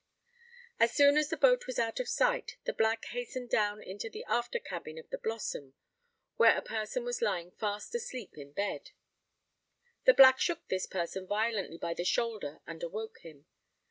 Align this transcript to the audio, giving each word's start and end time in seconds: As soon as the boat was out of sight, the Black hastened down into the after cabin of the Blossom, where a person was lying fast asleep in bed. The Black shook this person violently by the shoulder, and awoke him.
As 0.79 0.91
soon 0.95 1.15
as 1.15 1.29
the 1.29 1.37
boat 1.37 1.67
was 1.67 1.77
out 1.77 1.99
of 1.99 2.07
sight, 2.09 2.57
the 2.63 2.73
Black 2.73 3.05
hastened 3.05 3.51
down 3.51 3.83
into 3.83 4.09
the 4.09 4.23
after 4.23 4.57
cabin 4.57 4.97
of 4.97 5.07
the 5.11 5.19
Blossom, 5.19 5.75
where 6.37 6.57
a 6.57 6.63
person 6.63 7.03
was 7.05 7.21
lying 7.21 7.51
fast 7.51 7.93
asleep 7.93 8.35
in 8.35 8.51
bed. 8.51 8.89
The 10.05 10.15
Black 10.15 10.39
shook 10.39 10.67
this 10.69 10.87
person 10.87 11.27
violently 11.27 11.77
by 11.77 11.93
the 11.93 12.03
shoulder, 12.03 12.61
and 12.65 12.81
awoke 12.81 13.19
him. 13.19 13.45